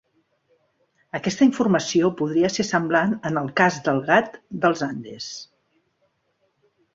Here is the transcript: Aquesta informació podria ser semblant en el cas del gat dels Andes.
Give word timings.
Aquesta 1.17 1.43
informació 1.47 2.09
podria 2.21 2.49
ser 2.53 2.65
semblant 2.69 3.13
en 3.31 3.37
el 3.43 3.51
cas 3.61 3.77
del 3.89 4.01
gat 4.09 4.41
dels 4.65 4.83
Andes. 4.89 5.29